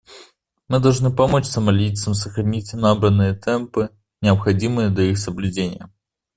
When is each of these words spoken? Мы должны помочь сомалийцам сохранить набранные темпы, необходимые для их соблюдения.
Мы 0.67 0.79
должны 0.79 1.11
помочь 1.15 1.45
сомалийцам 1.45 2.15
сохранить 2.15 2.73
набранные 2.73 3.35
темпы, 3.35 3.91
необходимые 4.19 4.89
для 4.89 5.03
их 5.11 5.19
соблюдения. 5.19 5.91